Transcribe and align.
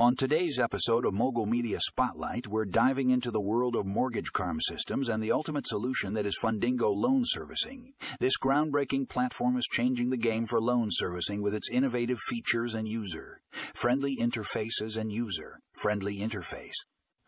On 0.00 0.14
today's 0.14 0.60
episode 0.60 1.04
of 1.04 1.12
Mogul 1.12 1.44
Media 1.44 1.80
Spotlight, 1.80 2.46
we're 2.46 2.64
diving 2.64 3.10
into 3.10 3.32
the 3.32 3.40
world 3.40 3.74
of 3.74 3.84
mortgage 3.84 4.30
CRM 4.32 4.58
systems 4.60 5.08
and 5.08 5.20
the 5.20 5.32
ultimate 5.32 5.66
solution 5.66 6.12
that 6.12 6.24
is 6.24 6.38
Fundingo 6.40 6.94
Loan 6.94 7.22
Servicing. 7.24 7.94
This 8.20 8.38
groundbreaking 8.38 9.08
platform 9.08 9.56
is 9.56 9.66
changing 9.66 10.10
the 10.10 10.16
game 10.16 10.46
for 10.46 10.60
loan 10.60 10.86
servicing 10.92 11.42
with 11.42 11.52
its 11.52 11.68
innovative 11.68 12.18
features 12.28 12.76
and 12.76 12.86
user 12.86 13.40
friendly 13.74 14.16
interfaces 14.16 14.96
and 14.96 15.10
user 15.10 15.58
friendly 15.72 16.18
interface. 16.18 16.76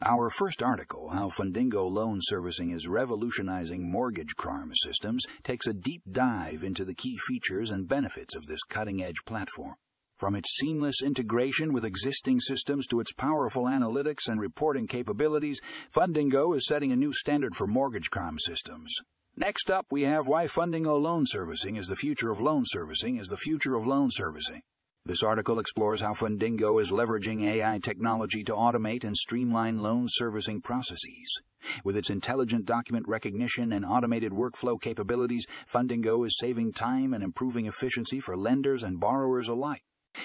Our 0.01 0.31
first 0.31 0.63
article, 0.63 1.09
How 1.09 1.29
Fundingo 1.29 1.91
Loan 1.91 2.19
Servicing 2.21 2.71
is 2.71 2.87
Revolutionizing 2.87 3.91
Mortgage 3.91 4.37
CRM 4.39 4.71
Systems, 4.75 5.27
takes 5.43 5.67
a 5.67 5.75
deep 5.75 6.03
dive 6.09 6.63
into 6.63 6.85
the 6.85 6.95
key 6.95 7.19
features 7.27 7.73
and 7.73 7.89
benefits 7.89 8.37
of 8.37 8.47
this 8.47 8.63
cutting 8.63 9.03
edge 9.03 9.25
platform. 9.27 9.75
From 10.21 10.37
its 10.37 10.55
seamless 10.55 11.03
integration 11.03 11.73
with 11.73 11.87
existing 11.87 12.41
systems 12.41 12.87
to 12.89 13.01
its 13.01 13.11
powerful 13.11 13.63
analytics 13.63 14.29
and 14.29 14.39
reporting 14.39 14.87
capabilities, 14.87 15.63
Fundingo 15.91 16.55
is 16.55 16.67
setting 16.67 16.93
a 16.93 16.97
new 16.97 17.11
standard 17.11 17.55
for 17.55 17.67
mortgage 17.67 18.11
CRM 18.11 18.39
systems. 18.39 18.95
Next 19.35 19.71
up, 19.71 19.87
we 19.91 20.03
have 20.03 20.29
why 20.29 20.45
Fundingo 20.45 21.01
loan 21.01 21.25
servicing 21.25 21.77
is 21.77 21.87
the 21.87 21.97
future 21.97 22.31
of 22.31 22.39
loan 22.39 22.65
servicing 22.67 23.17
is 23.17 23.29
the 23.29 23.39
future 23.39 23.75
of 23.75 23.87
loan 23.87 24.11
servicing. 24.11 24.61
This 25.07 25.23
article 25.23 25.59
explores 25.59 26.03
how 26.03 26.13
Fundingo 26.13 26.79
is 26.83 26.91
leveraging 26.91 27.43
AI 27.43 27.79
technology 27.79 28.45
to 28.45 28.53
automate 28.53 29.05
and 29.05 29.17
streamline 29.17 29.79
loan 29.79 30.05
servicing 30.07 30.61
processes. 30.61 31.41
With 31.83 31.97
its 31.97 32.11
intelligent 32.11 32.67
document 32.67 33.09
recognition 33.09 33.73
and 33.73 33.87
automated 33.87 34.33
workflow 34.33 34.79
capabilities, 34.79 35.47
Fundingo 35.73 36.27
is 36.27 36.37
saving 36.39 36.75
time 36.75 37.15
and 37.15 37.25
improving 37.25 37.65
efficiency 37.65 38.21
for 38.21 38.37
lenders 38.37 38.83
and 38.83 39.01
borrowers 39.01 39.49
alike. 39.49 39.83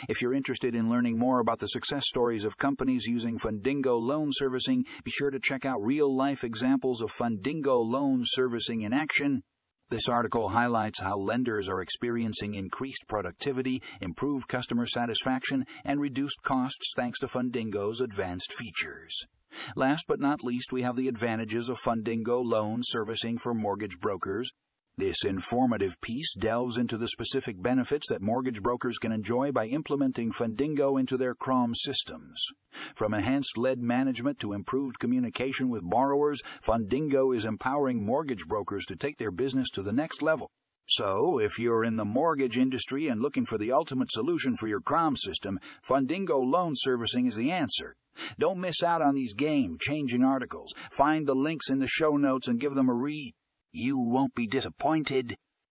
If 0.09 0.21
you're 0.21 0.34
interested 0.34 0.75
in 0.75 0.89
learning 0.89 1.17
more 1.17 1.39
about 1.39 1.59
the 1.59 1.67
success 1.67 2.05
stories 2.07 2.45
of 2.45 2.57
companies 2.57 3.05
using 3.05 3.38
Fundingo 3.38 3.99
loan 4.02 4.30
servicing, 4.31 4.85
be 5.03 5.11
sure 5.11 5.31
to 5.31 5.39
check 5.39 5.66
out 5.66 5.84
real 5.84 6.16
life 6.16 6.44
examples 6.44 7.02
of 7.02 7.11
Fundingo 7.11 7.83
loan 7.83 8.23
servicing 8.23 8.81
in 8.81 8.94
action. 8.94 9.44
This 9.89 10.09
article 10.09 10.50
highlights 10.50 11.02
how 11.02 11.17
lenders 11.17 11.69
are 11.69 11.81
experiencing 11.81 12.56
increased 12.56 13.03
productivity, 13.08 13.83
improved 14.02 14.47
customer 14.47 14.88
satisfaction, 14.88 15.66
and 15.83 16.02
reduced 16.02 16.41
costs 16.41 16.91
thanks 16.95 17.19
to 17.19 17.28
Fundingo's 17.28 18.02
advanced 18.02 18.52
features. 18.52 19.28
Last 19.75 20.06
but 20.08 20.19
not 20.19 20.44
least, 20.44 20.72
we 20.72 20.81
have 20.81 20.95
the 20.95 21.08
advantages 21.08 21.69
of 21.69 21.80
Fundingo 21.80 22.44
loan 22.44 22.81
servicing 22.83 23.38
for 23.38 23.53
mortgage 23.53 24.00
brokers. 24.00 24.52
This 24.97 25.25
informative 25.25 25.99
piece 25.99 26.33
delves 26.33 26.77
into 26.77 26.95
the 26.95 27.09
specific 27.09 27.61
benefits 27.61 28.07
that 28.07 28.21
mortgage 28.21 28.61
brokers 28.61 28.97
can 28.97 29.11
enjoy 29.11 29.51
by 29.51 29.65
implementing 29.65 30.31
Fundingo 30.31 30.97
into 30.97 31.17
their 31.17 31.35
CRM 31.35 31.75
systems. 31.75 32.41
From 32.95 33.13
enhanced 33.13 33.57
lead 33.57 33.79
management 33.79 34.39
to 34.39 34.53
improved 34.53 34.97
communication 34.99 35.67
with 35.67 35.83
borrowers, 35.83 36.41
Fundingo 36.66 37.35
is 37.35 37.43
empowering 37.43 38.05
mortgage 38.05 38.45
brokers 38.47 38.85
to 38.85 38.95
take 38.95 39.17
their 39.17 39.31
business 39.31 39.69
to 39.71 39.81
the 39.81 39.91
next 39.91 40.21
level. 40.21 40.49
So, 40.88 41.39
if 41.39 41.59
you're 41.59 41.83
in 41.83 41.97
the 41.97 42.05
mortgage 42.05 42.57
industry 42.57 43.09
and 43.09 43.21
looking 43.21 43.45
for 43.45 43.57
the 43.57 43.73
ultimate 43.73 44.13
solution 44.13 44.55
for 44.55 44.69
your 44.69 44.79
CRM 44.79 45.17
system, 45.17 45.59
Fundingo 45.85 46.41
Loan 46.41 46.71
Servicing 46.73 47.27
is 47.27 47.35
the 47.35 47.51
answer. 47.51 47.97
Don't 48.39 48.61
miss 48.61 48.81
out 48.81 49.01
on 49.01 49.13
these 49.13 49.33
game 49.33 49.75
changing 49.77 50.23
articles. 50.23 50.73
Find 50.89 51.27
the 51.27 51.35
links 51.35 51.69
in 51.69 51.79
the 51.79 51.88
show 51.88 52.16
notes 52.16 52.47
and 52.47 52.61
give 52.61 52.75
them 52.75 52.88
a 52.88 52.93
read. 52.93 53.33
You 53.78 53.98
won't 53.98 54.34
be 54.34 54.48
disappointed. 54.48 55.36